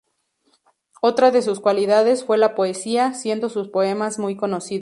[1.03, 4.79] Otra de sus cualidades fue la poesía, siendo sus poemas muy conocidos.